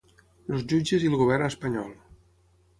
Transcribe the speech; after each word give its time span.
Els 0.55 0.65
jutges 0.71 1.05
i 1.05 1.11
el 1.13 1.19
govern 1.21 1.47
espanyol. 1.51 1.95